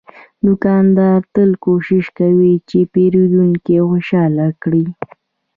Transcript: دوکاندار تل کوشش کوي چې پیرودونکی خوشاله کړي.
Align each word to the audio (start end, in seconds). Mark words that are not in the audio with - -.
دوکاندار 0.45 1.19
تل 1.33 1.51
کوشش 1.65 2.03
کوي 2.19 2.53
چې 2.69 2.79
پیرودونکی 2.93 3.77
خوشاله 3.89 4.47
کړي. 4.61 4.85